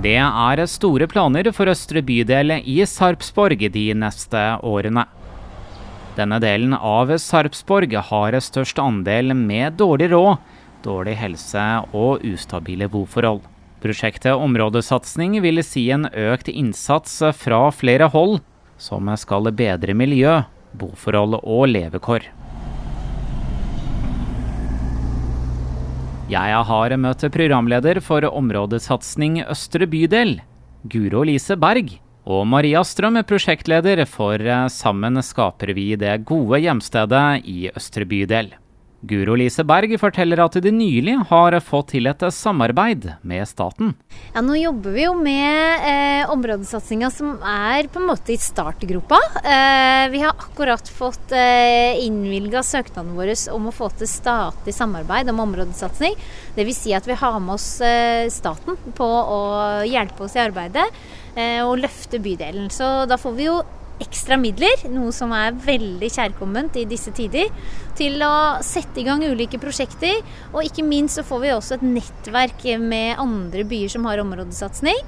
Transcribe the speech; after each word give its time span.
Det 0.00 0.16
er 0.16 0.60
store 0.64 1.04
planer 1.12 1.50
for 1.52 1.68
østre 1.68 2.00
bydel 2.00 2.54
i 2.64 2.78
Sarpsborg 2.88 3.60
de 3.74 3.82
neste 3.92 4.44
årene. 4.64 5.02
Denne 6.16 6.38
delen 6.40 6.72
av 6.72 7.12
Sarpsborg 7.20 7.92
har 8.08 8.38
størst 8.40 8.80
andel 8.80 9.34
med 9.36 9.76
dårlig 9.76 10.08
råd, 10.14 10.40
dårlig 10.80 11.18
helse 11.20 11.66
og 11.92 12.24
ustabile 12.24 12.88
boforhold. 12.88 13.42
Prosjektet 13.84 14.40
Områdesatsing 14.40 15.36
vil 15.44 15.60
si 15.68 15.90
en 15.92 16.08
økt 16.08 16.48
innsats 16.48 17.20
fra 17.36 17.66
flere 17.68 18.08
hold, 18.08 18.38
som 18.80 19.12
skal 19.20 19.52
bedre 19.52 19.92
miljø, 19.92 20.38
boforhold 20.80 21.42
og 21.42 21.66
levekår. 21.76 22.24
Jeg 26.30 26.58
har 26.62 26.92
møtt 26.94 27.24
programleder 27.34 27.98
for 28.06 28.22
områdesatsing 28.28 29.40
Østre 29.50 29.88
bydel, 29.90 30.36
Guro 30.86 31.24
Lise 31.26 31.56
Berg, 31.58 31.96
og 32.22 32.44
Maria 32.46 32.84
Strøm, 32.86 33.18
prosjektleder 33.26 34.04
for 34.06 34.38
Sammen 34.70 35.18
skaper 35.26 35.74
vi 35.74 35.88
det 35.98 36.20
gode 36.30 36.60
hjemstedet 36.62 37.42
i 37.50 37.72
Østre 37.74 38.06
bydel. 38.06 38.52
Guro 39.00 39.34
Lise 39.38 39.64
Berg 39.64 39.94
forteller 40.00 40.42
at 40.44 40.58
de 40.60 40.70
nylig 40.74 41.14
har 41.30 41.56
fått 41.64 41.94
til 41.94 42.08
et 42.10 42.24
samarbeid 42.36 43.06
med 43.24 43.48
staten. 43.48 43.94
Ja, 44.34 44.42
Nå 44.44 44.58
jobber 44.58 44.92
vi 44.92 45.06
jo 45.06 45.14
med 45.16 45.86
eh, 45.88 46.28
områdesatsinga 46.30 47.08
som 47.14 47.38
er 47.40 47.88
på 47.88 48.02
en 48.02 48.10
måte 48.10 48.34
i 48.34 48.38
startgropa. 48.40 49.20
Eh, 49.40 50.04
vi 50.12 50.20
har 50.20 50.36
akkurat 50.36 50.92
fått 50.92 51.32
eh, 51.32 51.96
innvilga 52.04 52.62
søknaden 52.66 53.16
vår 53.16 53.32
om 53.54 53.70
å 53.70 53.74
få 53.74 53.88
til 53.96 54.10
statlig 54.10 54.76
samarbeid 54.76 55.32
om 55.32 55.40
områdesatsing. 55.48 56.18
Dvs. 56.58 56.84
Si 56.84 56.94
at 56.96 57.08
vi 57.08 57.16
har 57.16 57.40
med 57.40 57.56
oss 57.56 57.72
eh, 57.84 58.28
staten 58.32 58.76
på 58.96 59.08
å 59.08 59.40
hjelpe 59.88 60.28
oss 60.28 60.36
i 60.36 60.44
arbeidet 60.44 60.86
eh, 61.34 61.60
og 61.64 61.80
løfte 61.80 62.20
bydelen. 62.20 62.68
Så 62.72 63.06
da 63.08 63.16
får 63.20 63.36
vi 63.38 63.48
jo 63.48 63.60
ekstra 64.00 64.38
midler, 64.40 64.86
noe 64.92 65.12
som 65.14 65.32
er 65.36 65.56
veldig 65.60 66.08
kjærkomment 66.12 66.76
i 66.80 66.86
disse 66.88 67.12
tider, 67.16 67.50
til 67.98 68.20
å 68.24 68.60
sette 68.64 69.02
i 69.02 69.04
gang 69.06 69.22
ulike 69.26 69.60
prosjekter. 69.60 70.22
Og 70.54 70.64
ikke 70.66 70.86
minst 70.86 71.20
så 71.20 71.26
får 71.26 71.42
vi 71.44 71.52
også 71.54 71.76
et 71.76 71.86
nettverk 71.86 72.64
med 72.80 73.20
andre 73.20 73.66
byer 73.68 73.92
som 73.92 74.08
har 74.08 74.22
områdesatsing. 74.22 75.00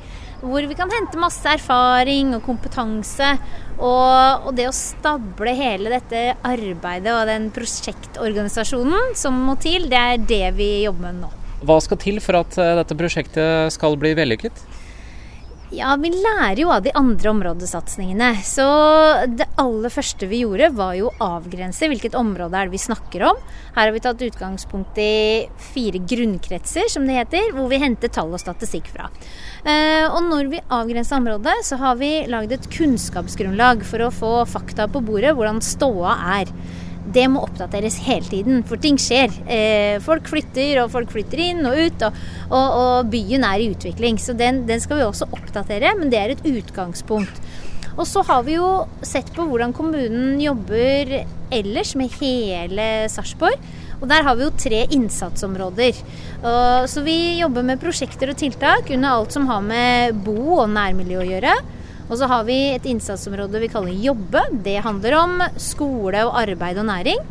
Hvor 0.42 0.66
vi 0.66 0.76
kan 0.78 0.90
hente 0.90 1.20
masse 1.20 1.46
erfaring 1.46 2.34
og 2.36 2.42
kompetanse. 2.46 3.36
Og, 3.78 4.48
og 4.48 4.50
det 4.58 4.68
å 4.68 4.74
stable 4.76 5.54
hele 5.58 5.92
dette 5.94 6.24
arbeidet 6.46 7.14
og 7.14 7.24
den 7.30 7.48
prosjektorganisasjonen 7.54 9.14
som 9.18 9.38
må 9.46 9.56
til, 9.62 9.88
det 9.90 10.02
er 10.02 10.20
det 10.20 10.44
vi 10.58 10.70
jobber 10.84 11.08
med 11.08 11.24
nå. 11.24 11.32
Hva 11.62 11.78
skal 11.82 11.98
til 12.02 12.18
for 12.22 12.40
at 12.40 12.56
eh, 12.58 12.76
dette 12.80 12.96
prosjektet 12.98 13.74
skal 13.74 13.94
bli 13.98 14.16
vellykket? 14.18 14.64
Ja, 15.72 15.94
vi 15.96 16.10
lærer 16.12 16.58
jo 16.60 16.68
av 16.68 16.82
de 16.84 16.92
andre 16.92 17.30
områdesatsingene. 17.30 18.34
Så 18.44 18.64
det 19.38 19.46
aller 19.60 19.92
første 19.92 20.26
vi 20.28 20.42
gjorde, 20.42 20.68
var 20.76 20.92
jo 20.98 21.08
å 21.08 21.28
avgrense 21.38 21.88
hvilket 21.88 22.16
område 22.18 22.58
er 22.58 22.68
det 22.68 22.74
vi 22.74 22.80
snakker 22.82 23.24
om. 23.30 23.40
Her 23.72 23.88
har 23.88 23.94
vi 23.94 24.02
tatt 24.04 24.24
utgangspunkt 24.26 25.00
i 25.00 25.48
fire 25.72 26.02
grunnkretser, 26.12 26.90
som 26.92 27.08
det 27.08 27.16
heter, 27.22 27.54
hvor 27.56 27.72
vi 27.72 27.80
henter 27.80 28.12
tall 28.12 28.34
og 28.36 28.42
statistikk 28.42 28.92
fra. 28.92 29.08
Eh, 29.64 30.04
og 30.10 30.20
når 30.28 30.52
vi 30.52 30.60
avgrenser 30.68 31.22
området, 31.22 31.56
så 31.64 31.80
har 31.80 31.96
vi 32.02 32.12
lagd 32.28 32.52
et 32.52 32.68
kunnskapsgrunnlag 32.76 33.86
for 33.88 34.04
å 34.04 34.12
få 34.12 34.34
fakta 34.52 34.90
på 34.92 35.00
bordet, 35.08 35.32
hvordan 35.38 35.64
ståa 35.64 36.18
er 36.36 36.52
det 37.02 37.24
må 37.30 37.42
oppdateres 37.42 37.98
hele 38.06 38.28
tiden, 38.28 38.62
for 38.66 38.80
ting 38.80 38.98
skjer. 39.00 39.32
Eh, 39.50 39.98
folk 40.04 40.28
flytter, 40.30 40.84
og 40.84 40.92
folk 40.94 41.10
flytter 41.12 41.42
inn 41.48 41.66
og 41.66 41.76
ut, 41.78 42.06
og, 42.06 42.22
og, 42.50 42.78
og 42.82 43.12
byen 43.12 43.46
er 43.48 43.62
i 43.62 43.68
utvikling. 43.72 44.20
Så 44.22 44.36
den, 44.38 44.62
den, 44.68 44.82
skal 44.82 45.00
vi 45.00 45.06
også 45.08 45.30
oppdatere, 45.34 45.94
men 45.98 46.12
det 46.12 46.20
er 46.20 46.34
et 46.34 46.46
utgangspunkt. 46.46 47.42
Og 47.92 48.06
så 48.08 48.22
har 48.24 48.46
vi 48.46 48.56
jo 48.56 48.86
sett 49.04 49.28
på 49.36 49.44
hvordan 49.48 49.74
kommunen 49.76 50.38
jobber 50.40 51.18
ellers 51.52 51.92
med 51.98 52.14
hele 52.22 52.86
Sarpsborg. 53.12 53.60
Og 54.02 54.08
der 54.10 54.24
har 54.26 54.38
vi 54.38 54.46
jo 54.46 54.54
tre 54.58 54.80
innsatsområder. 54.96 55.98
Så 56.90 57.02
vi 57.06 57.36
jobber 57.38 57.62
med 57.68 57.78
prosjekter 57.78 58.32
og 58.32 58.40
tiltak 58.40 58.88
under 58.96 59.12
alt 59.12 59.36
som 59.36 59.44
har 59.46 59.60
med 59.62 60.16
bo 60.24 60.56
og 60.56 60.72
nærmiljø 60.72 61.20
å 61.20 61.28
gjøre. 61.28 61.52
Og 62.08 62.18
så 62.18 62.28
har 62.30 62.42
vi 62.48 62.58
et 62.74 62.88
innsatsområde 62.88 63.60
vi 63.62 63.70
kaller 63.72 64.02
Jobbe. 64.04 64.42
Det 64.64 64.80
handler 64.84 65.16
om 65.20 65.38
skole 65.60 66.24
og 66.26 66.36
arbeid 66.42 66.80
og 66.82 66.88
næring. 66.90 67.22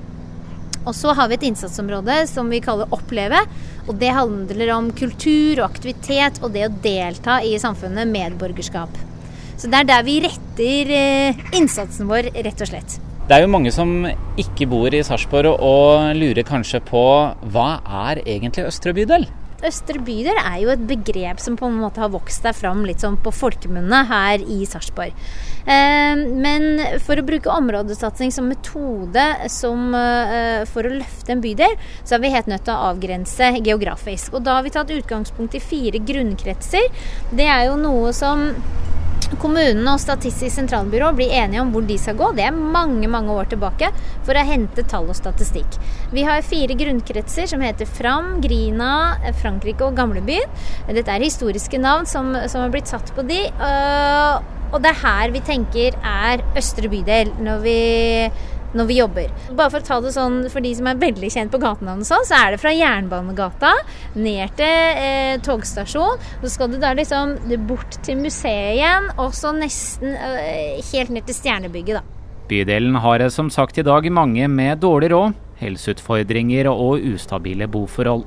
Og 0.81 0.95
så 0.97 1.13
har 1.13 1.29
vi 1.29 1.37
et 1.37 1.45
innsatsområde 1.51 2.23
som 2.29 2.49
vi 2.49 2.61
kaller 2.63 2.89
Oppleve. 2.95 3.43
Og 3.89 3.97
det 4.01 4.13
handler 4.15 4.73
om 4.75 4.89
kultur 4.97 5.61
og 5.61 5.67
aktivitet 5.67 6.41
og 6.41 6.53
det 6.55 6.65
å 6.67 6.73
delta 6.83 7.39
i 7.45 7.53
samfunnet, 7.61 8.09
medborgerskap. 8.09 8.93
Så 9.61 9.69
det 9.69 9.83
er 9.83 9.89
der 9.91 10.05
vi 10.07 10.17
retter 10.23 10.91
eh, 10.97 11.41
innsatsen 11.57 12.09
vår, 12.09 12.31
rett 12.33 12.63
og 12.63 12.71
slett. 12.71 12.97
Det 13.27 13.37
er 13.37 13.45
jo 13.45 13.51
mange 13.53 13.71
som 13.73 14.07
ikke 14.41 14.65
bor 14.67 14.91
i 14.91 15.03
Sarpsborg 15.05 15.53
og 15.61 16.17
lurer 16.17 16.43
kanskje 16.47 16.81
på 16.83 17.03
hva 17.53 17.67
er 18.07 18.23
egentlig 18.25 18.65
Østre 18.71 18.95
bydel? 18.97 19.27
Østre 19.67 20.01
bydel 20.01 20.37
er 20.41 20.57
jo 20.63 20.71
et 20.73 20.83
begrep 20.89 21.41
som 21.43 21.57
på 21.59 21.67
en 21.69 21.79
måte 21.83 22.01
har 22.01 22.11
vokst 22.13 22.45
seg 22.45 22.57
fram 22.57 22.83
litt 22.87 23.03
sånn 23.03 23.19
på 23.21 23.33
folkemunne 23.35 24.03
her 24.09 24.41
i 24.41 24.63
Sarpsborg. 24.69 25.13
Eh, 25.61 26.23
men 26.45 26.81
for 27.05 27.21
å 27.21 27.25
bruke 27.27 27.51
områdesatsing 27.53 28.33
som 28.33 28.49
metode 28.49 29.25
som, 29.53 29.93
eh, 29.95 30.65
for 30.65 30.83
å 30.83 30.95
løfte 30.97 31.35
en 31.35 31.41
bydel, 31.41 31.77
så 32.03 32.15
er 32.15 32.19
vi 32.19 32.33
helt 32.33 32.47
nødt 32.47 32.65
til 32.65 32.73
å 32.73 32.91
avgrense 32.91 33.51
geografisk. 33.61 34.33
Og 34.33 34.43
da 34.43 34.55
har 34.55 34.63
vi 34.63 34.73
tatt 34.73 34.89
utgangspunkt 34.89 35.55
i 35.55 35.59
fire 35.59 35.99
grunnkretser. 35.99 36.89
Det 37.31 37.45
er 37.45 37.65
jo 37.69 37.77
noe 37.77 38.13
som 38.13 38.55
Kommunene 39.39 39.93
og 39.93 40.01
Statistisk 40.01 40.57
sentralbyrå 40.57 41.11
blir 41.15 41.31
enige 41.37 41.61
om 41.63 41.71
hvor 41.71 41.85
de 41.87 41.97
skal 42.01 42.17
gå. 42.19 42.31
Det 42.35 42.43
er 42.47 42.55
mange 42.55 43.07
mange 43.11 43.31
år 43.31 43.51
tilbake 43.53 43.91
for 44.27 44.35
å 44.35 44.45
hente 44.47 44.83
tall 44.91 45.07
og 45.11 45.17
statistikk. 45.17 45.77
Vi 46.11 46.25
har 46.27 46.43
fire 46.45 46.75
grunnkretser 46.77 47.47
som 47.51 47.63
heter 47.63 47.89
Fram, 47.89 48.33
Grina, 48.43 48.91
Frankrike 49.41 49.87
og 49.87 49.95
Gamlebyen. 49.99 50.49
Dette 50.91 51.13
er 51.13 51.23
historiske 51.23 51.79
navn 51.81 52.09
som, 52.09 52.33
som 52.51 52.65
har 52.65 52.73
blitt 52.73 52.91
satt 52.91 53.13
på 53.15 53.25
de. 53.27 53.45
Øh, 53.47 54.57
og 54.71 54.79
det 54.83 54.93
er 54.93 55.01
her 55.03 55.31
vi 55.33 55.41
tenker 55.43 55.97
er 55.99 56.43
østre 56.57 56.87
bydel 56.91 57.33
når 57.43 57.63
vi 57.65 57.79
når 58.77 58.87
vi 58.89 58.97
jobber. 58.99 59.31
Bare 59.57 59.71
for 59.73 59.83
å 59.83 59.87
ta 59.87 59.99
det 60.03 60.13
sånn 60.15 60.39
for 60.51 60.63
de 60.63 60.71
som 60.77 60.89
er 60.91 61.01
veldig 61.01 61.31
kjent 61.33 61.53
på 61.53 61.61
gatenavnet 61.61 62.07
sånn, 62.07 62.25
så 62.27 62.37
er 62.39 62.53
det 62.53 62.61
fra 62.61 62.73
Jernbanegata 62.75 63.73
ned 64.15 64.55
til 64.59 65.01
eh, 65.01 65.35
togstasjon. 65.45 66.21
Så 66.43 66.53
skal 66.55 66.71
du 66.71 66.79
da 66.81 66.93
liksom 66.97 67.37
bort 67.67 67.99
til 68.05 68.21
museet 68.21 68.77
igjen, 68.77 69.11
og 69.21 69.35
så 69.37 69.53
nesten 69.55 70.15
eh, 70.15 70.81
helt 70.91 71.13
ned 71.13 71.27
til 71.27 71.37
Stjernebygget, 71.37 72.01
da. 72.01 72.17
Bydelen 72.51 72.97
har 72.99 73.23
som 73.31 73.47
sagt 73.53 73.77
i 73.79 73.85
dag 73.87 74.09
mange 74.11 74.47
med 74.51 74.81
dårlig 74.83 75.13
råd, 75.13 75.35
helseutfordringer 75.61 76.67
og 76.71 77.03
ustabile 77.13 77.67
boforhold. 77.71 78.25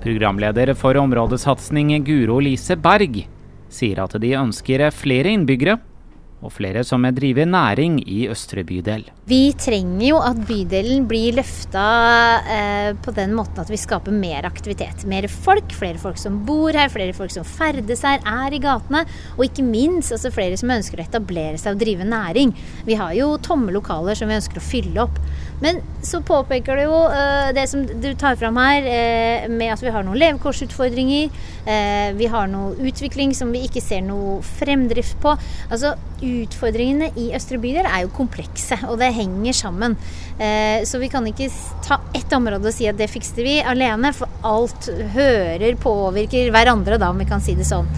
Programleder 0.00 0.72
for 0.78 0.96
områdesatsing 1.00 1.90
Guro 2.06 2.38
Lise 2.40 2.76
Berg 2.78 3.24
sier 3.72 4.00
at 4.04 4.14
de 4.22 4.32
ønsker 4.38 4.84
flere 4.94 5.32
innbyggere 5.34 5.76
og 6.44 6.52
flere 6.52 6.82
som 6.84 7.04
driver 7.16 7.46
næring 7.48 7.98
i 8.04 8.26
Østre 8.30 8.64
bydel. 8.66 9.06
Vi 9.26 9.54
trenger 9.58 10.04
jo 10.04 10.18
at 10.22 10.38
bydelen 10.46 11.06
blir 11.08 11.34
løfta 11.38 11.86
eh, 12.44 12.90
på 13.02 13.14
den 13.16 13.32
måten 13.36 13.62
at 13.62 13.72
vi 13.72 13.80
skaper 13.80 14.14
mer 14.14 14.46
aktivitet. 14.48 15.06
Mer 15.08 15.26
folk, 15.32 15.72
flere 15.74 15.98
folk 15.98 16.20
som 16.20 16.42
bor 16.46 16.76
her, 16.76 16.92
flere 16.92 17.16
folk 17.16 17.32
som 17.34 17.46
ferdes 17.46 18.04
her, 18.06 18.20
er 18.20 18.54
i 18.54 18.60
gatene. 18.62 19.02
Og 19.38 19.46
ikke 19.48 19.64
minst 19.66 20.14
altså 20.14 20.32
flere 20.34 20.58
som 20.60 20.74
ønsker 20.76 21.00
å 21.00 21.06
etablere 21.06 21.58
seg 21.60 21.74
og 21.74 21.82
drive 21.82 22.06
næring. 22.06 22.54
Vi 22.86 22.98
har 23.00 23.16
jo 23.16 23.32
tomme 23.42 23.74
lokaler 23.74 24.18
som 24.18 24.30
vi 24.30 24.38
ønsker 24.38 24.60
å 24.60 24.66
fylle 24.66 25.06
opp. 25.08 25.20
Men 25.60 25.80
så 26.04 26.20
påpeker 26.20 26.76
du 26.76 26.84
jo 26.84 26.96
uh, 27.08 27.50
det 27.56 27.64
som 27.70 27.84
du 27.86 28.10
tar 28.18 28.36
fram 28.36 28.58
her, 28.60 28.84
uh, 28.84 29.46
med 29.52 29.72
at 29.72 29.82
vi 29.82 29.92
har 29.92 30.04
noen 30.04 30.18
levekårsutfordringer. 30.20 31.30
Uh, 31.66 32.10
vi 32.18 32.28
har 32.30 32.50
noe 32.52 32.76
utvikling 32.86 33.32
som 33.36 33.52
vi 33.54 33.64
ikke 33.66 33.82
ser 33.84 34.04
noe 34.04 34.38
fremdrift 34.58 35.18
på. 35.22 35.36
Altså, 35.70 35.96
Utfordringene 36.16 37.10
i 37.20 37.26
Østre 37.36 37.58
bydel 37.60 37.84
er 37.84 38.06
jo 38.06 38.12
komplekse, 38.16 38.78
og 38.88 38.96
det 39.02 39.10
henger 39.12 39.52
sammen. 39.52 39.98
så 40.88 40.96
vi 40.96 41.10
kan 41.12 41.26
ikke 41.28 41.50
ta 41.84 41.98
ett 42.16 42.32
område 42.32 42.70
og 42.70 42.72
si 42.72 42.86
at 42.88 42.96
det 42.96 43.10
fikser 43.12 43.44
vi 43.44 43.58
alene, 43.60 44.14
for 44.16 44.32
alt 44.40 44.88
hører, 45.12 45.76
påvirker 45.76 46.48
hverandre, 46.54 46.96
da, 46.96 47.10
om 47.12 47.20
vi 47.20 47.28
kan 47.28 47.44
si 47.44 47.52
det 47.56 47.68
sånn. 47.68 47.90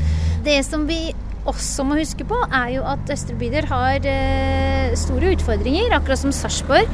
Det 0.42 0.58
som 0.66 0.88
vi 0.90 1.14
også 1.46 1.86
må 1.86 2.00
huske 2.00 2.26
på, 2.26 2.40
er 2.50 2.74
jo 2.74 2.82
at 2.90 3.14
Østre 3.14 3.38
bydel 3.38 3.70
har 3.70 4.10
store 4.98 5.36
utfordringer, 5.38 5.94
akkurat 5.94 6.26
som 6.26 6.34
Sarpsborg 6.34 6.90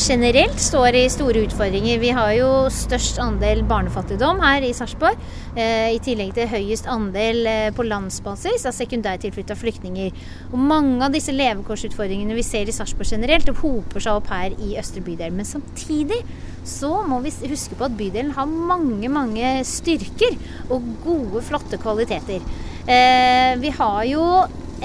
generelt 0.00 0.60
står 0.60 0.96
i 0.96 1.02
store 1.12 1.42
utfordringer. 1.46 1.98
Vi 2.00 2.12
har 2.14 2.30
jo 2.36 2.48
størst 2.72 3.18
andel 3.20 3.62
barnefattigdom 3.68 4.40
her 4.40 4.64
i 4.64 4.72
Sarpsborg. 4.76 5.18
Eh, 5.56 5.92
I 5.92 6.00
tillegg 6.02 6.32
til 6.36 6.48
høyest 6.48 6.88
andel 6.90 7.46
eh, 7.46 7.68
på 7.76 7.84
landsbasis 7.84 8.64
av 8.68 8.76
sekundærtilflytta 8.76 9.56
flyktninger. 9.58 10.16
Og 10.52 10.56
mange 10.58 11.04
av 11.04 11.12
disse 11.12 11.34
levekårsutfordringene 11.36 12.36
vi 12.38 12.46
ser 12.46 12.70
i 12.70 12.74
Sarpsborg 12.74 13.12
generelt, 13.12 13.52
hoper 13.60 14.00
seg 14.00 14.16
opp 14.16 14.32
her 14.32 14.56
i 14.56 14.78
østre 14.80 15.04
bydel. 15.04 15.34
Men 15.36 15.48
samtidig 15.48 16.22
så 16.64 17.02
må 17.08 17.20
vi 17.24 17.34
huske 17.50 17.76
på 17.76 17.88
at 17.88 17.96
bydelen 17.98 18.32
har 18.36 18.48
mange, 18.48 19.12
mange 19.12 19.54
styrker 19.68 20.38
og 20.70 20.88
gode, 21.04 21.44
flotte 21.44 21.80
kvaliteter. 21.82 22.40
Eh, 22.88 23.52
vi 23.60 23.70
har 23.76 24.04
jo 24.08 24.26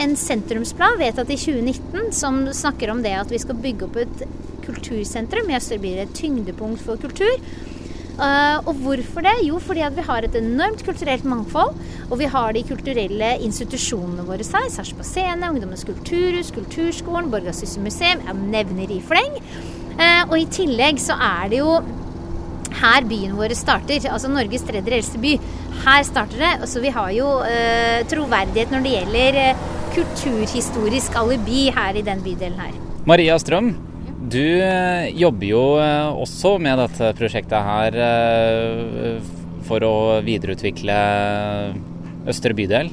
en 0.04 0.18
sentrumsplan 0.20 1.00
vedtatt 1.00 1.32
i 1.34 1.40
2019 1.40 2.12
som 2.16 2.44
snakker 2.54 2.92
om 2.94 3.02
det 3.06 3.16
at 3.18 3.32
vi 3.34 3.42
skal 3.42 3.58
bygge 3.62 3.88
opp 3.88 3.98
et 4.02 4.28
kultursentrum 4.68 5.50
i 5.50 5.58
Østerbyer, 5.58 6.04
et 6.04 6.16
tyngdepunkt 6.18 6.84
for 6.84 7.00
kultur. 7.02 7.42
Uh, 8.18 8.58
og 8.66 8.80
hvorfor 8.82 9.22
det? 9.22 9.36
Jo, 9.46 9.60
fordi 9.62 9.84
at 9.86 9.94
vi 9.94 10.06
har 10.08 10.26
et 10.26 10.36
enormt 10.40 10.82
kulturelt 10.86 11.26
mangfold. 11.30 11.76
Og 12.10 12.18
vi 12.18 12.30
har 12.34 12.56
de 12.56 12.64
kulturelle 12.66 13.36
institusjonene 13.46 14.26
våre 14.26 14.42
her. 14.42 14.72
Sarpsborg 14.74 15.06
Scene, 15.06 15.52
Ungdommens 15.52 15.86
kulturhus, 15.86 16.50
Kulturskolen, 16.56 17.30
Borgasthuset 17.32 17.84
museum. 17.84 18.26
Jeg 18.26 18.50
nevner 18.56 18.96
i 18.96 19.00
fleng. 19.06 19.38
Uh, 19.98 20.24
og 20.32 20.36
i 20.40 20.50
tillegg 20.50 21.02
så 21.02 21.14
er 21.14 21.54
det 21.54 21.62
jo 21.62 21.78
her 22.82 23.06
byen 23.10 23.38
vår 23.38 23.54
starter. 23.58 24.10
Altså 24.10 24.34
Norges 24.34 24.66
tredje 24.66 24.98
eldste 24.98 25.22
by. 25.22 25.38
Her 25.86 26.04
starter 26.10 26.42
det. 26.42 26.70
Så 26.74 26.82
vi 26.82 26.94
har 26.98 27.14
jo 27.14 27.36
uh, 27.46 28.06
troverdighet 28.10 28.74
når 28.74 28.88
det 28.88 28.96
gjelder 28.98 29.42
kulturhistorisk 29.98 31.16
alibi 31.18 31.68
her 31.74 31.98
i 31.98 32.04
den 32.06 32.22
bydelen 32.22 32.60
her. 32.62 32.74
Maria 33.08 33.38
Strøm, 33.42 33.72
du 34.28 34.44
eh, 34.62 35.10
jobber 35.18 35.48
jo 35.50 35.64
eh, 35.82 36.20
også 36.22 36.58
med 36.62 36.78
dette 36.84 37.14
prosjektet 37.18 37.66
her 37.66 37.98
eh, 38.04 39.32
for 39.68 39.84
å 39.88 39.96
videreutvikle 40.26 40.98
Østre 42.28 42.54
bydel. 42.58 42.92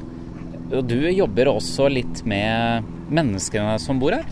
Og 0.70 0.86
du 0.88 1.00
jobber 1.10 1.50
også 1.50 1.90
litt 1.92 2.22
med 2.28 2.86
menneskene 3.12 3.76
som 3.82 4.00
bor 4.00 4.14
her? 4.16 4.24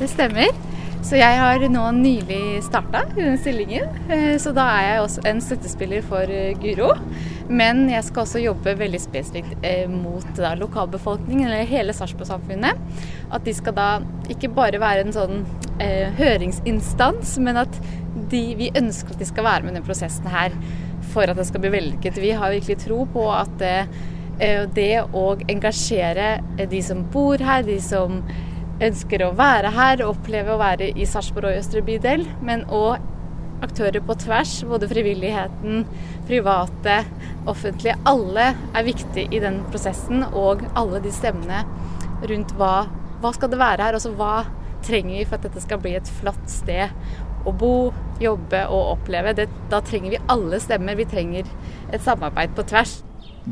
Det 0.00 0.08
stemmer. 0.10 0.54
Så 1.06 1.18
jeg 1.18 1.38
har 1.38 1.62
nå 1.70 1.84
nylig 1.94 2.62
starta 2.66 3.04
i 3.14 3.20
den 3.20 3.36
stillingen. 3.38 3.90
Så 4.42 4.50
da 4.56 4.64
er 4.72 4.86
jeg 4.86 5.02
også 5.04 5.26
en 5.30 5.42
støttespiller 5.44 6.06
for 6.06 6.30
Guro. 6.62 6.94
Men 7.48 7.84
jeg 7.90 8.02
skal 8.08 8.24
også 8.24 8.42
jobbe 8.42 8.74
veldig 8.78 8.98
spesifikt 9.00 9.66
eh, 9.66 9.84
mot 9.90 10.26
da, 10.38 10.54
lokalbefolkningen, 10.58 11.46
eller 11.46 11.68
hele 11.68 11.94
Sarpsborg-samfunnet. 11.94 12.80
At 13.30 13.46
de 13.46 13.54
skal 13.54 13.76
da 13.76 13.90
ikke 14.32 14.50
bare 14.56 14.80
være 14.82 15.06
en 15.06 15.14
sånn 15.14 15.44
eh, 15.82 16.10
høringsinstans, 16.18 17.36
men 17.44 17.62
at 17.62 17.80
de, 18.32 18.42
vi 18.58 18.72
ønsker 18.74 19.14
at 19.14 19.22
de 19.22 19.28
skal 19.28 19.46
være 19.46 19.62
med 19.62 19.74
i 19.74 19.76
denne 19.76 19.86
prosessen 19.86 20.26
her 20.32 20.54
for 21.12 21.30
at 21.30 21.38
det 21.38 21.46
skal 21.48 21.62
bli 21.62 21.74
vellykket. 21.76 22.18
Vi 22.22 22.34
har 22.34 22.54
virkelig 22.54 22.80
tro 22.82 23.04
på 23.14 23.28
at 23.30 23.62
eh, 23.62 23.86
det 24.76 24.90
å 25.16 25.28
engasjere 25.48 26.36
de 26.68 26.82
som 26.84 27.06
bor 27.12 27.40
her, 27.40 27.62
de 27.64 27.78
som 27.80 28.20
ønsker 28.82 29.22
å 29.24 29.32
være 29.36 29.70
her, 29.72 30.02
oppleve 30.04 30.52
å 30.52 30.60
være 30.60 30.90
i 30.92 31.06
Sarpsborg 31.08 31.48
og 31.48 31.60
Østre 31.62 31.80
bydel, 31.86 32.26
men 32.44 32.66
òg 32.68 33.00
aktører 33.64 34.02
på 34.04 34.16
tvers, 34.20 34.58
både 34.68 34.88
frivilligheten, 34.90 35.86
private, 36.28 36.98
offentlige. 37.48 37.96
Alle 38.08 38.50
er 38.52 38.86
viktige 38.86 39.30
i 39.30 39.40
den 39.42 39.62
prosessen, 39.70 40.24
og 40.32 40.64
alle 40.76 41.00
de 41.04 41.12
stemmene 41.14 41.64
rundt 42.26 42.54
hva, 42.58 42.86
hva 43.22 43.32
skal 43.36 43.52
det 43.52 43.60
være 43.60 43.88
her, 43.88 43.98
altså 43.98 44.12
hva 44.16 44.46
trenger 44.86 45.18
vi 45.18 45.24
for 45.26 45.38
at 45.38 45.48
dette 45.48 45.62
skal 45.64 45.80
bli 45.82 45.96
et 45.98 46.10
flott 46.20 46.44
sted 46.50 46.92
å 47.46 47.52
bo, 47.54 47.72
jobbe 48.22 48.64
og 48.72 48.96
oppleve. 48.96 49.34
Det, 49.38 49.48
da 49.70 49.80
trenger 49.84 50.16
vi 50.16 50.22
alle 50.32 50.60
stemmer. 50.62 50.98
Vi 50.98 51.06
trenger 51.08 51.48
et 51.94 52.02
samarbeid 52.02 52.56
på 52.56 52.66
tvers. 52.66 53.00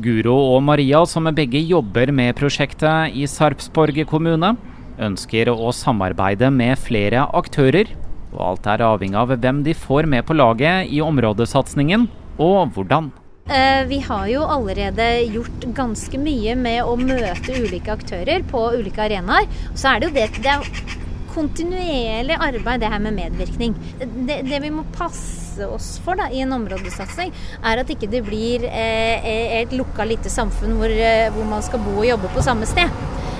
Guro 0.03 0.35
og 0.51 0.63
Maria, 0.67 1.05
som 1.07 1.29
begge 1.35 1.61
jobber 1.63 2.11
med 2.11 2.35
prosjektet 2.35 3.15
i 3.15 3.23
Sarpsborg 3.31 4.01
kommune, 4.09 4.55
ønsker 4.99 5.51
å 5.51 5.71
samarbeide 5.75 6.49
med 6.51 6.75
flere 6.79 7.23
aktører 7.35 7.93
og 8.35 8.47
alt 8.51 8.67
er 8.71 8.85
avhengig 8.85 9.19
av 9.19 9.35
hvem 9.35 9.63
de 9.65 9.75
får 9.77 10.09
med 10.11 10.25
på 10.27 10.35
laget 10.37 10.91
i 10.91 11.01
områdesatsingen, 11.03 12.09
og 12.39 12.75
hvordan. 12.75 13.11
Eh, 13.45 13.85
vi 13.85 13.99
har 14.01 14.27
jo 14.27 14.41
allerede 14.49 15.05
gjort 15.29 15.65
ganske 15.77 16.17
mye 16.17 16.55
med 16.57 16.81
å 16.81 16.95
møte 16.97 17.53
ulike 17.61 17.93
aktører 17.93 18.45
på 18.49 18.63
ulike 18.73 19.03
arenaer. 19.05 19.45
Så 19.77 19.91
er 19.91 20.01
det 20.01 20.09
jo 20.09 20.15
det, 20.15 20.29
det 20.41 20.53
er 20.55 20.95
kontinuerlig 21.35 22.37
arbeid, 22.39 22.81
det 22.81 22.89
her 22.89 23.03
med 23.03 23.17
medvirkning. 23.19 23.75
Det, 23.99 24.39
det 24.49 24.61
vi 24.63 24.71
må 24.73 24.85
passe 24.95 25.67
oss 25.69 25.95
for 26.03 26.17
da, 26.19 26.31
i 26.33 26.41
en 26.43 26.55
områdesatsing, 26.55 27.33
er 27.61 27.83
at 27.83 27.91
ikke 27.93 28.09
det 28.11 28.23
blir 28.25 28.65
eh, 28.65 29.61
et 29.61 29.75
lukka 29.75 30.07
lite 30.09 30.31
samfunn 30.31 30.79
hvor, 30.79 30.89
eh, 30.89 31.29
hvor 31.35 31.45
man 31.47 31.63
skal 31.65 31.83
bo 31.85 31.99
og 31.99 32.09
jobbe 32.09 32.33
på 32.33 32.43
samme 32.45 32.67
sted. 32.69 32.89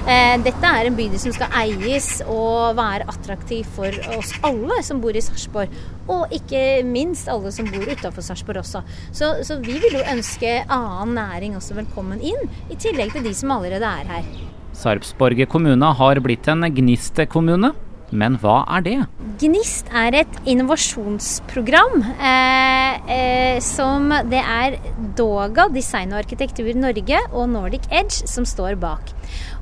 Eh, 0.06 0.36
dette 0.46 0.70
er 0.70 0.86
en 0.86 0.98
bydel 0.98 1.18
som 1.18 1.34
skal 1.34 1.50
eies 1.64 2.20
og 2.30 2.76
være 2.78 3.08
attraktiv 3.10 3.66
for 3.74 3.96
oss 4.14 4.36
alle 4.46 4.78
som 4.86 5.00
bor 5.02 5.18
i 5.18 5.24
Sarpsborg. 5.26 5.72
Og 6.06 6.36
ikke 6.36 6.84
minst 6.86 7.32
alle 7.32 7.50
som 7.56 7.66
bor 7.74 7.90
utafor 7.90 8.22
Sarpsborg 8.22 8.62
også. 8.62 8.84
Så, 9.10 9.32
så, 9.48 9.58
vi 9.66 9.80
vil 9.82 9.98
jo 9.98 10.04
ønske 10.06 10.60
annen 10.70 11.16
næring 11.18 11.58
også 11.58 11.80
velkommen 11.80 12.22
inn, 12.22 12.54
i 12.70 12.78
tillegg 12.78 13.16
til 13.16 13.26
de 13.26 13.34
som 13.34 13.56
allerede 13.58 13.90
er 13.90 14.14
her. 14.14 14.30
Sarpsborg 14.78 15.42
kommune 15.50 15.90
har 15.98 16.22
blitt 16.22 16.54
en 16.54 16.70
Gnist-kommune. 16.70 17.74
Men 18.14 18.38
hva 18.42 18.60
er 18.78 18.84
det? 18.86 18.96
GNIST 19.42 19.90
er 19.98 20.16
et 20.22 20.36
innovasjonsprogram 20.48 22.04
eh, 22.14 23.10
eh, 23.16 23.58
som 23.64 24.12
det 24.30 24.42
er 24.42 24.78
Doga 25.18 25.68
Design 25.74 26.14
og 26.14 26.22
Arkitektur 26.22 26.70
Norge 26.78 27.20
og 27.32 27.50
Nordic 27.52 27.90
Edge 27.90 28.30
som 28.30 28.46
står 28.48 28.78
bak. 28.80 29.12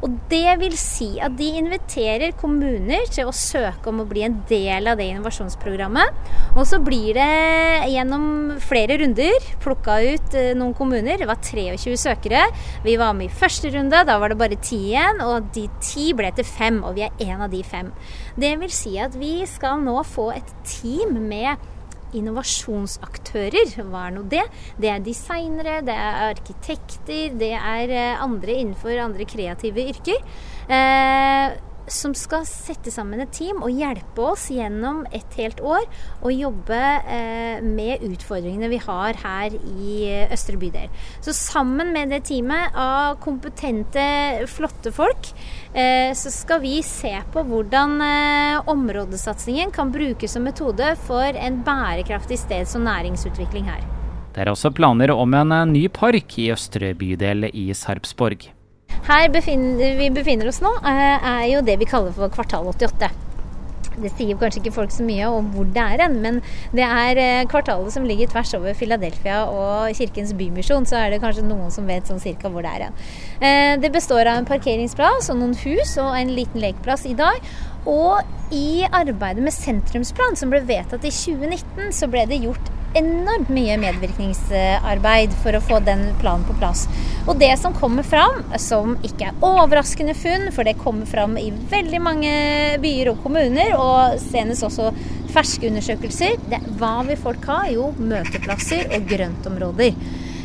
Og 0.04 0.18
Det 0.30 0.58
vil 0.60 0.75
si 0.80 1.10
at 1.24 1.36
de 1.38 1.48
inviterer 1.60 2.36
kommuner 2.40 3.06
til 3.14 3.30
å 3.30 3.36
søke 3.36 3.90
om 3.92 4.02
å 4.04 4.08
bli 4.10 4.25
en 4.25 4.40
del 4.50 4.90
av 4.92 5.00
det 5.00 5.08
innovasjonsprogrammet. 5.12 6.31
Og 6.58 6.66
så 6.70 6.80
blir 6.84 7.16
det 7.18 7.90
gjennom 7.94 8.56
flere 8.64 8.98
runder 9.02 9.48
plukka 9.64 10.00
ut 10.04 10.38
eh, 10.38 10.52
noen 10.58 10.75
kommuner. 10.78 11.20
Det 11.22 11.30
var 11.30 11.42
23 11.44 11.98
søkere. 12.00 12.46
Vi 12.86 12.98
var 13.00 13.16
med 13.18 13.30
i 13.30 13.38
første 13.44 13.72
runde, 13.74 14.04
da 14.08 14.18
var 14.22 14.34
det 14.34 14.40
bare 14.42 14.60
ti 14.62 14.80
igjen. 14.92 15.22
Og 15.25 15.52
de 15.56 15.68
ti 15.84 16.12
ble 16.18 16.34
til 16.36 16.48
fem, 16.48 16.81
og 16.84 16.98
vi 16.98 17.08
er 17.08 17.30
en 17.30 17.46
av 17.48 17.54
de 17.54 17.64
fem. 17.64 17.94
Det 18.40 18.56
vil 18.62 18.74
si 18.74 18.98
at 19.02 19.16
vi 19.20 19.36
skal 19.50 19.84
nå 19.84 20.00
få 20.08 20.31
et 20.36 20.56
team 20.68 21.18
med 21.30 21.70
innovasjonsaktører. 22.19 23.75
Hva 23.89 24.07
er 24.07 24.15
nå 24.15 24.24
det? 24.31 24.45
Det 24.80 24.92
er 24.92 25.04
designere, 25.04 25.81
det 25.86 25.98
er 25.98 26.24
arkitekter, 26.31 27.38
det 27.39 27.54
er 27.57 27.94
eh, 27.94 28.24
andre 28.24 28.57
innenfor 28.62 29.04
andre 29.04 29.27
kreative 29.30 29.88
yrker. 29.94 30.24
Som 31.92 32.14
skal 32.16 32.46
sette 32.48 32.92
sammen 32.94 33.20
et 33.24 33.34
team 33.36 33.60
og 33.66 33.74
hjelpe 33.76 34.24
oss 34.24 34.46
gjennom 34.54 35.02
et 35.12 35.38
helt 35.40 35.60
år 35.60 35.84
å 36.24 36.32
jobbe 36.32 36.80
eh, 36.80 37.64
med 37.64 38.06
utfordringene 38.08 38.70
vi 38.72 38.80
har 38.86 39.20
her 39.20 39.58
i 39.58 39.98
eh, 40.08 40.34
Østre 40.34 40.56
bydel. 40.62 40.92
Så 41.24 41.36
sammen 41.36 41.92
med 41.96 42.13
det 42.13 42.24
teamet 42.30 42.78
av 42.80 43.20
kompetente, 43.24 44.06
flotte 44.52 44.94
folk, 44.96 45.34
eh, 45.74 46.16
så 46.16 46.32
skal 46.32 46.63
vi 46.63 46.78
se 46.88 47.13
på 47.34 47.44
hvordan 47.50 47.98
eh, 48.08 48.72
områdesatsingen 48.72 49.75
kan 49.75 49.92
brukes 49.92 50.38
som 50.38 50.48
metode 50.48 50.96
for 51.04 51.36
en 51.36 51.60
bærekraftig 51.68 52.40
steds- 52.40 52.78
og 52.80 52.88
næringsutvikling 52.88 53.68
her. 53.68 53.84
Det 54.34 54.42
er 54.42 54.50
også 54.50 54.72
planer 54.74 55.12
om 55.13 55.36
en 55.38 55.54
eh, 55.54 55.70
ny 55.70 55.88
park 55.94 56.40
i 56.42 56.50
Østre 56.56 56.96
bydel 56.98 57.52
i 57.52 57.70
Sarpsborg. 57.78 58.48
Her 59.08 59.28
befinner, 59.34 59.98
vi 60.00 60.10
befinner 60.14 60.48
oss 60.52 60.62
nå, 60.64 60.72
eh, 60.88 61.30
er 61.34 61.46
jo 61.52 61.62
det 61.66 61.80
vi 61.82 61.90
kaller 61.90 62.16
for 62.16 62.32
kvartal 62.34 62.68
88. 62.72 63.12
Det 64.02 64.10
sier 64.18 64.38
kanskje 64.40 64.62
ikke 64.64 64.74
folk 64.74 64.94
så 64.94 65.06
mye 65.06 65.28
om 65.30 65.52
hvor 65.54 65.68
det 65.70 65.82
er 65.82 66.02
hen, 66.02 66.16
men 66.24 66.40
det 66.74 66.86
er 66.86 67.20
eh, 67.22 67.46
kvartalet 67.50 67.94
som 67.94 68.08
ligger 68.10 68.32
tvers 68.32 68.54
over 68.58 68.74
Philadelphia 68.78 69.44
og 69.46 69.94
Kirkens 69.98 70.34
Bymisjon. 70.38 70.88
Så 70.90 70.98
er 70.98 71.14
det 71.14 71.22
kanskje 71.24 71.46
noen 71.46 71.70
som 71.74 71.90
vet 71.90 72.10
sånn 72.10 72.22
cirka 72.24 72.50
hvor 72.50 72.66
det 72.66 72.74
er 72.74 72.88
hen. 72.88 73.02
Eh, 73.38 73.74
det 73.84 73.94
består 73.94 74.26
av 74.26 74.42
en 74.42 74.50
parkeringsplass 74.50 75.30
og 75.34 75.42
noen 75.42 75.58
hus 75.66 75.98
og 76.02 76.16
en 76.18 76.34
liten 76.34 76.64
lekeplass 76.64 77.06
i 77.10 77.18
dag. 77.18 77.38
Og 77.90 78.54
i 78.56 78.86
arbeidet 78.88 79.44
med 79.44 79.54
sentrumsplan 79.54 80.40
som 80.40 80.54
ble 80.54 80.64
vedtatt 80.66 81.06
i 81.06 81.14
2019, 81.14 81.92
så 81.94 82.10
ble 82.10 82.26
det 82.30 82.42
gjort 82.46 82.72
enormt 82.98 83.50
mye 83.54 83.78
medvirkningsarbeid 83.82 85.34
for 85.44 85.58
å 85.58 85.64
få 85.64 85.80
den 85.86 86.06
planen 86.22 86.46
på 86.48 86.56
plass. 86.60 86.86
Og 87.28 87.38
det 87.42 87.54
som 87.62 87.76
kommer 87.78 88.06
fram, 88.06 88.42
som 88.62 88.98
ikke 89.06 89.32
er 89.32 89.46
overraskende 89.46 90.16
funn, 90.18 90.50
for 90.56 90.68
det 90.68 90.78
kommer 90.82 91.10
fram 91.10 91.38
i 91.42 91.50
veldig 91.52 92.02
mange 92.04 92.34
byer 92.84 93.14
og 93.14 93.24
kommuner, 93.26 93.74
og 93.78 94.20
senest 94.24 94.66
også 94.68 94.92
ferske 95.34 95.70
undersøkelser, 95.70 96.38
det, 96.52 96.62
hva 96.78 97.00
vil 97.08 97.18
folk 97.20 97.48
ha? 97.50 97.64
Jo, 97.74 97.90
møteplasser 97.98 98.94
og 98.94 99.10
grøntområder. 99.10 99.98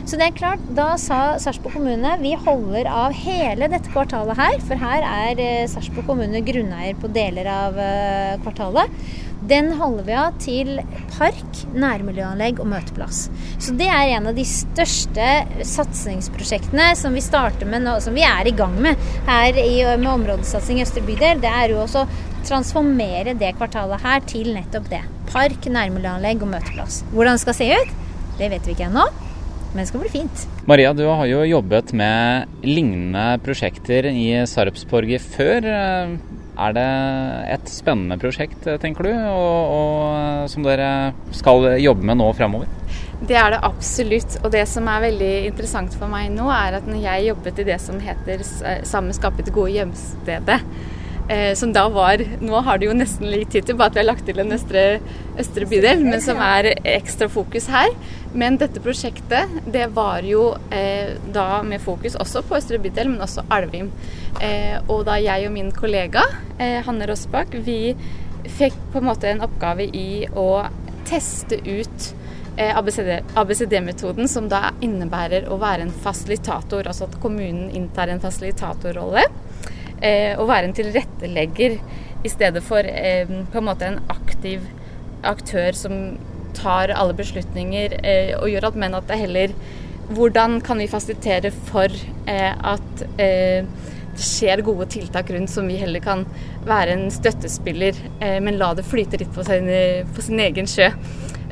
Så 0.09 0.17
det 0.17 0.31
er 0.31 0.37
klart, 0.39 0.61
Da 0.73 0.95
sa 0.97 1.37
Sarpsborg 1.37 1.75
kommune 1.77 2.15
vi 2.23 2.31
holder 2.33 2.87
av 2.89 3.13
hele 3.13 3.69
dette 3.69 3.93
kvartalet 3.93 4.39
her. 4.41 4.55
For 4.65 4.81
her 4.81 5.05
er 5.05 5.43
eh, 5.45 5.67
Sarpsborg 5.69 6.07
kommune 6.09 6.41
grunneier 6.47 6.97
på 6.97 7.11
deler 7.13 7.51
av 7.53 7.77
eh, 7.77 8.39
kvartalet. 8.41 8.95
Den 9.49 9.71
holder 9.79 10.05
vi 10.05 10.15
av 10.19 10.35
til 10.43 10.71
park, 11.15 11.61
nærmiljøanlegg 11.73 12.59
og 12.61 12.69
møteplass. 12.69 13.21
Så 13.57 13.73
det 13.79 13.87
er 13.89 14.11
en 14.19 14.29
av 14.29 14.37
de 14.37 14.45
største 14.45 15.29
satsingsprosjektene 15.65 16.91
som 16.99 17.17
vi 17.17 17.23
starter 17.25 17.69
med 17.71 17.87
nå, 17.87 17.95
som 18.05 18.19
vi 18.19 18.27
er 18.29 18.51
i 18.51 18.53
gang 18.57 18.77
med 18.85 18.99
her 19.29 19.57
i, 19.57 19.79
med 19.97 20.11
områdesatsing 20.11 20.83
i 20.83 20.85
Østre 20.85 21.05
bydel. 21.07 21.41
Det 21.41 21.49
er 21.49 21.73
jo 21.73 21.81
også 21.87 22.05
å 22.05 22.43
transformere 22.45 23.37
det 23.41 23.55
kvartalet 23.57 24.05
her 24.05 24.21
til 24.29 24.53
nettopp 24.53 24.93
det. 24.93 25.01
Park, 25.33 25.65
nærmiljøanlegg 25.65 26.45
og 26.45 26.53
møteplass. 26.53 27.01
Hvordan 27.15 27.41
det 27.41 27.45
skal 27.47 27.57
se 27.57 27.71
ut, 27.73 27.97
det 28.37 28.53
vet 28.53 28.69
vi 28.69 28.77
ikke 28.77 28.91
ennå. 28.91 29.09
Men 29.73 29.81
det 29.81 29.89
skal 29.91 30.05
bli 30.05 30.13
fint. 30.13 30.45
Maria, 30.69 30.93
du 30.97 31.07
har 31.09 31.25
jo 31.29 31.41
jobbet 31.49 31.95
med 31.97 32.61
lignende 32.65 33.31
prosjekter 33.45 34.09
i 34.13 34.43
Sarpsborg 34.49 35.17
før. 35.25 35.73
Er 36.59 36.75
det 36.75 36.87
et 37.55 37.71
spennende 37.71 38.19
prosjekt, 38.19 38.67
tenker 38.83 39.07
du, 39.07 39.13
og, 39.15 39.75
og, 39.79 40.49
som 40.51 40.65
dere 40.67 41.13
skal 41.37 41.69
jobbe 41.79 42.07
med 42.09 42.19
nå 42.19 42.33
fremover? 42.35 42.67
Det 43.19 43.37
er 43.39 43.55
det 43.55 43.61
absolutt. 43.67 44.39
Og 44.43 44.51
det 44.55 44.65
som 44.71 44.89
er 44.91 45.05
veldig 45.09 45.33
interessant 45.53 45.95
for 45.99 46.11
meg 46.11 46.33
nå, 46.35 46.49
er 46.55 46.79
at 46.81 46.87
når 46.91 47.03
jeg 47.03 47.29
jobbet 47.31 47.63
i 47.63 47.67
det 47.71 47.79
som 47.83 47.99
heter 48.03 48.43
Sammen 48.87 49.15
skape 49.15 49.47
det 49.47 49.55
gode 49.55 49.75
hjemstedet, 49.75 50.61
eh, 51.29 51.55
som 51.59 51.73
da 51.73 51.87
var 51.93 52.23
Nå 52.41 52.61
har 52.67 52.79
det 52.79 52.89
jo 52.89 52.97
nesten 52.97 53.31
litt 53.31 53.53
tid 53.55 53.69
til, 53.69 53.79
bare 53.79 53.93
at 53.93 53.99
vi 53.99 54.03
har 54.03 54.09
lagt 54.09 54.27
til 54.29 54.41
en 54.43 54.55
østre, 54.57 54.85
østre 55.41 55.69
bydel, 55.71 56.05
men 56.07 56.23
som 56.25 56.41
er 56.43 56.73
ekstra 56.83 57.29
fokus 57.33 57.69
her. 57.73 57.93
Men 58.35 58.59
dette 58.61 58.83
prosjektet, 58.85 59.59
det 59.73 59.89
var 59.97 60.27
jo 60.27 60.51
eh, 60.75 61.17
da 61.35 61.63
med 61.67 61.85
fokus 61.85 62.19
også 62.19 62.45
på 62.49 62.59
østre 62.61 62.81
bydel, 62.83 63.13
men 63.15 63.25
også 63.25 63.47
Alvim. 63.55 63.91
Eh, 64.45 64.77
og 64.87 65.07
da 65.09 65.19
jeg 65.23 65.49
og 65.49 65.55
min 65.57 65.73
kollega 65.75 66.27
eh, 66.59 66.81
Hanne 66.87 67.09
Rossbakk, 67.09 67.59
vi 67.65 67.95
fikk 68.59 68.77
på 68.93 69.01
en 69.01 69.11
måte 69.11 69.29
en 69.31 69.43
oppgave 69.45 69.89
i 69.93 70.25
å 70.33 70.49
teste 71.09 71.59
ut 71.65 72.13
Eh, 72.59 72.79
ABCD-metoden, 73.35 74.29
som 74.29 74.49
da 74.51 74.73
innebærer 74.83 75.45
å 75.47 75.61
være 75.63 75.85
en 75.85 75.93
fasilitator, 75.95 76.89
altså 76.91 77.07
at 77.07 77.15
kommunen 77.23 77.69
inntar 77.71 78.11
en 78.11 78.19
fasilitatorrolle. 78.19 79.23
Eh, 80.03 80.35
og 80.39 80.49
være 80.51 80.69
en 80.69 80.77
tilrettelegger 80.77 81.79
i 82.25 82.31
stedet 82.31 82.63
for 82.67 82.87
eh, 82.87 83.27
på 83.27 83.61
en 83.61 83.67
måte 83.67 83.89
en 83.89 84.01
aktiv 84.13 84.63
aktør 85.27 85.75
som 85.75 86.19
tar 86.55 86.93
alle 86.95 87.15
beslutninger 87.19 87.95
og 88.39 88.49
gjør 88.51 88.69
alt, 88.69 88.79
men 88.81 88.97
at 88.99 89.07
det 89.11 89.21
heller 89.21 89.53
Hvordan 90.09 90.63
kan 90.65 90.79
vi 90.81 90.87
fasilitere 90.89 91.51
for 91.53 91.93
at 92.25 93.03
det 93.19 94.23
skjer 94.25 94.63
gode 94.65 94.87
tiltak 94.95 95.29
rundt 95.35 95.53
som 95.53 95.69
vi 95.69 95.77
heller 95.77 96.01
kan 96.01 96.23
være 96.65 96.95
en 96.95 97.11
støttespiller, 97.13 97.99
men 98.41 98.57
la 98.57 98.71
det 98.75 98.87
flyte 98.89 99.21
litt 99.21 99.35
på 99.37 99.45
sin, 99.45 99.69
på 100.17 100.25
sin 100.25 100.41
egen 100.41 100.71
sjø. 100.71 100.89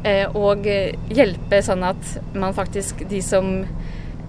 Eh, 0.06 0.24
og 0.38 0.66
hjelpe 1.10 1.60
sånn 1.64 1.84
at 1.86 2.16
man 2.36 2.54
faktisk, 2.56 3.04
de 3.10 3.20
som 3.24 3.64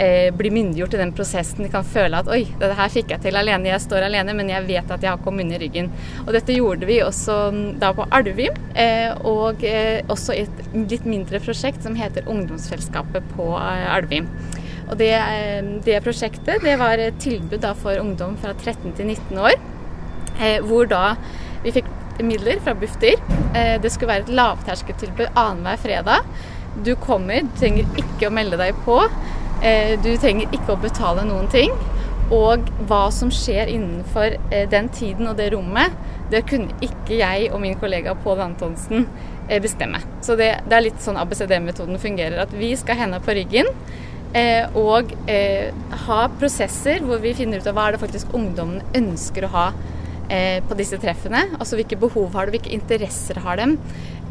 eh, 0.01 0.29
blir 0.35 0.53
myndiggjort 0.55 0.95
i 0.95 1.01
den 1.01 1.13
prosessen, 1.15 1.65
de 1.65 1.71
kan 1.73 1.85
føle 1.87 2.19
at 2.21 2.29
oi, 2.31 2.43
dette 2.59 2.77
her 2.77 2.93
fikk 2.93 3.13
jeg 3.13 3.23
til 3.25 3.39
alene, 3.39 3.69
jeg 3.71 3.83
står 3.83 4.07
alene, 4.07 4.35
men 4.37 4.51
jeg 4.51 4.65
vet 4.67 4.93
at 4.93 5.03
jeg 5.03 5.11
har 5.11 5.23
kommunen 5.25 5.55
i 5.55 5.59
ryggen. 5.61 5.89
Og 6.25 6.31
dette 6.35 6.55
gjorde 6.55 6.89
vi 6.89 6.99
også 7.05 7.37
da 7.81 7.91
på 7.97 8.07
Alvim, 8.15 8.57
eh, 8.77 9.11
og 9.27 9.65
også 10.13 10.37
i 10.37 10.45
et 10.45 10.63
litt 10.77 11.07
mindre 11.09 11.41
prosjekt 11.43 11.83
som 11.85 11.97
heter 11.97 12.27
Ungdomsfellesskapet 12.29 13.27
på 13.35 13.49
Alvim. 13.57 14.29
Og 14.87 14.95
det, 15.01 15.11
det, 15.83 15.99
prosjektet 16.05 16.63
det 16.63 16.77
var 16.79 17.01
et 17.01 17.17
tilbud 17.19 17.59
da 17.59 17.73
for 17.75 17.99
ungdom 17.99 18.37
fra 18.39 18.53
13 18.55 18.93
til 18.95 19.09
19 19.09 19.41
år, 19.43 19.57
hvor 20.63 20.87
da 20.87 21.17
vi 21.65 21.73
fikk 21.75 21.89
midler 22.23 22.59
fra 22.59 22.73
Bufdir. 22.73 23.17
Eh, 23.55 23.81
det 23.81 23.91
skulle 23.91 24.13
være 24.13 24.27
et 24.27 24.35
lavterskeltilbud 24.37 25.27
annenhver 25.33 25.81
fredag. 25.81 26.29
Du 26.85 26.95
kommer, 27.01 27.41
du 27.41 27.59
trenger 27.59 27.99
ikke 27.99 28.29
å 28.29 28.33
melde 28.33 28.59
deg 28.59 28.77
på. 28.85 28.99
Eh, 29.63 29.95
du 30.03 30.11
trenger 30.21 30.51
ikke 30.53 30.75
å 30.75 30.81
betale 30.81 31.25
noen 31.27 31.49
ting. 31.53 31.73
Og 32.33 32.67
hva 32.89 33.05
som 33.15 33.31
skjer 33.31 33.71
innenfor 33.71 34.35
eh, 34.51 34.67
den 34.69 34.89
tiden 34.93 35.29
og 35.29 35.37
det 35.39 35.51
rommet, 35.53 35.95
det 36.31 36.43
kunne 36.49 36.75
ikke 36.83 37.21
jeg 37.21 37.51
og 37.53 37.61
min 37.63 37.77
kollega 37.79 38.17
Pål 38.19 38.43
Antonsen 38.49 39.07
bestemme. 39.63 40.01
Så 40.19 40.35
det, 40.35 40.49
det 40.67 40.75
er 40.75 40.83
litt 40.83 40.99
sånn 40.99 41.15
ABCD-metoden 41.21 41.95
fungerer. 42.03 42.41
At 42.43 42.51
vi 42.51 42.73
skal 42.75 42.99
hende 42.99 43.21
på 43.23 43.31
ryggen. 43.37 43.69
og 44.75 45.13
ha 46.03 46.17
prosesser 46.35 46.99
hvor 46.99 47.21
vi 47.23 47.31
finner 47.33 47.63
ut 47.63 47.69
av 47.71 47.77
hva 47.77 47.85
er 47.87 47.95
det 47.95 48.01
faktisk 48.01 48.35
ungdommen 48.35 48.83
ønsker 48.99 49.47
å 49.47 49.53
ha 49.53 49.67
eh, 50.29 50.59
på 50.67 50.77
disse 50.79 50.99
treffene. 51.01 51.47
Altså 51.57 51.79
hvilke 51.79 51.99
behov 51.99 52.35
har 52.35 52.47
de, 52.47 52.57
hvilke 52.57 52.73
interesser 52.75 53.39
har 53.43 53.59
dem. 53.61 53.77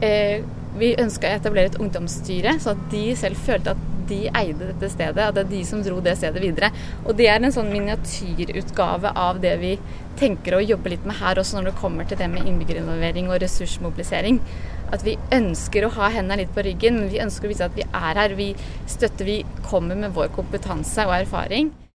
Eh, 0.05 0.45
vi 0.77 0.95
ønska 1.01 1.29
å 1.29 1.39
etablere 1.39 1.73
et 1.73 1.79
ungdomsstyre, 1.81 2.59
så 2.61 2.75
at 2.75 2.89
de 2.93 3.05
selv 3.17 3.41
følte 3.47 3.73
at 3.73 3.85
de 4.09 4.21
eide 4.31 4.71
dette 4.73 4.91
stedet. 4.93 5.23
At 5.23 5.37
det 5.37 5.45
er 5.47 5.53
de 5.53 5.63
som 5.69 5.85
dro 5.85 6.01
det 6.05 6.17
stedet 6.19 6.43
videre. 6.43 6.73
Og 7.05 7.17
det 7.19 7.29
er 7.31 7.41
en 7.41 7.55
sånn 7.55 7.73
miniatyrutgave 7.73 9.13
av 9.17 9.41
det 9.45 9.55
vi 9.63 9.77
tenker 10.17 10.57
å 10.57 10.65
jobbe 10.65 10.95
litt 10.95 11.05
med 11.09 11.19
her 11.21 11.41
også 11.41 11.59
når 11.59 11.71
det 11.71 11.79
kommer 11.81 12.09
til 12.09 12.19
det 12.21 12.29
med 12.33 12.49
innbyggerinvolvering 12.49 13.29
og 13.31 13.41
ressursmobilisering. 13.45 14.41
At 14.95 15.05
vi 15.05 15.17
ønsker 15.35 15.85
å 15.85 15.95
ha 15.99 16.13
hendene 16.15 16.45
litt 16.45 16.55
på 16.55 16.65
ryggen, 16.65 17.01
men 17.01 17.11
vi 17.13 17.23
ønsker 17.25 17.49
å 17.49 17.53
vise 17.53 17.67
at 17.67 17.77
vi 17.77 17.85
er 17.87 18.23
her. 18.23 18.37
Vi 18.39 18.53
støtter, 18.89 19.27
vi 19.29 19.41
kommer 19.67 19.99
med 19.99 20.15
vår 20.17 20.33
kompetanse 20.37 21.05
og 21.09 21.19
erfaring. 21.21 21.77